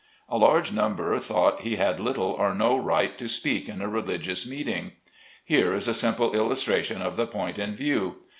[0.27, 4.49] A large number thought he had little or no right to speak in a religious
[4.49, 4.93] meeting.
[5.45, 8.15] Here is a simple illustration of the point in view.